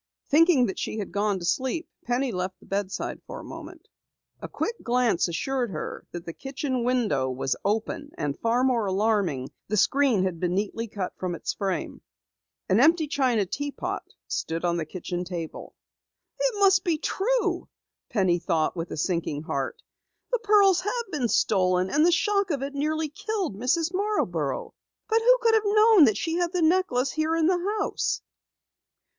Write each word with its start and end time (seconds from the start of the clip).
Thinking 0.29 0.65
that 0.65 0.79
she 0.79 0.97
had 0.97 1.11
gone 1.11 1.37
to 1.37 1.45
sleep, 1.45 1.87
Penny 2.05 2.31
left 2.31 2.59
the 2.59 2.65
bedside 2.65 3.21
for 3.27 3.39
a 3.39 3.43
moment. 3.43 3.87
A 4.41 4.49
quick 4.49 4.81
glance 4.81 5.27
assured 5.27 5.69
her 5.69 6.07
that 6.11 6.25
the 6.25 6.33
kitchen 6.33 6.83
window 6.83 7.29
was 7.29 7.55
open, 7.63 8.09
and 8.17 8.35
far 8.39 8.63
more 8.63 8.87
alarming, 8.87 9.51
the 9.67 9.77
screen 9.77 10.23
had 10.23 10.39
been 10.39 10.55
neatly 10.55 10.87
cut 10.87 11.13
from 11.19 11.35
its 11.35 11.53
frame. 11.53 12.01
An 12.67 12.79
empty 12.79 13.05
China 13.05 13.45
teapot 13.45 14.01
stood 14.27 14.65
on 14.65 14.77
the 14.77 14.87
kitchen 14.87 15.23
table. 15.23 15.75
"It 16.39 16.55
must 16.57 16.83
be 16.83 16.97
true!" 16.97 17.69
Penny 18.09 18.39
thought 18.39 18.75
with 18.75 18.89
a 18.89 18.97
sinking 18.97 19.43
heart. 19.43 19.83
"The 20.31 20.39
pearls 20.39 20.81
have 20.81 21.11
been 21.11 21.27
stolen, 21.27 21.91
and 21.91 22.03
the 22.03 22.11
shock 22.11 22.49
of 22.49 22.63
it 22.63 22.73
nearly 22.73 23.09
killed 23.09 23.55
Mrs. 23.55 23.91
Marborough! 23.93 24.73
But 25.07 25.21
who 25.21 25.37
could 25.43 25.53
have 25.53 25.63
known 25.63 26.05
that 26.05 26.17
she 26.17 26.37
had 26.37 26.53
the 26.53 26.63
necklace 26.63 27.11
here 27.11 27.35
in 27.35 27.45
the 27.45 27.59
house?" 27.79 28.23